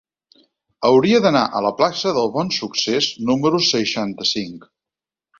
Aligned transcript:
Hauria 0.87 1.17
d'anar 1.25 1.43
a 1.59 1.59
la 1.65 1.71
plaça 1.81 2.13
del 2.17 2.31
Bonsuccés 2.37 3.09
número 3.27 3.61
seixanta-cinc. 3.67 4.65